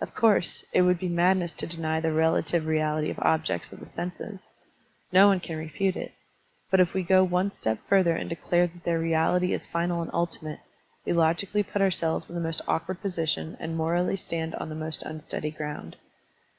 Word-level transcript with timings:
Of 0.00 0.14
course, 0.14 0.64
it 0.72 0.80
would 0.80 0.98
be 0.98 1.06
madness 1.10 1.52
to 1.52 1.66
deny 1.66 2.00
the 2.00 2.10
relative 2.10 2.64
reality 2.64 3.10
of 3.10 3.18
objects 3.18 3.72
of 3.74 3.78
the 3.80 3.86
senses; 3.86 4.48
no 5.12 5.26
one 5.28 5.38
can 5.38 5.58
refute 5.58 5.96
it. 5.96 6.14
But 6.70 6.80
if 6.80 6.94
we 6.94 7.02
go 7.02 7.22
one 7.22 7.52
step 7.54 7.78
further 7.86 8.16
and 8.16 8.26
declare 8.30 8.66
that 8.68 8.84
their 8.84 8.98
reality 8.98 9.52
is 9.52 9.66
final 9.66 10.00
and 10.00 10.10
ultimate, 10.14 10.60
we 11.04 11.12
logically 11.12 11.62
put 11.62 11.82
ourselves 11.82 12.26
in 12.30 12.34
the 12.34 12.40
most 12.40 12.62
awkward 12.66 13.02
position 13.02 13.54
and 13.60 13.76
morally 13.76 14.16
stand 14.16 14.54
on 14.54 14.70
the 14.70 14.74
most 14.74 15.02
unsleady 15.02 15.50
ground. 15.50 15.96